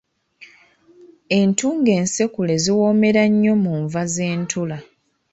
Entungo 1.39 1.87
ensekule 1.99 2.53
ziwoomera 2.63 3.23
nnyo 3.29 3.53
mu 3.63 3.73
nva 3.83 4.01
z’entula. 4.13 4.77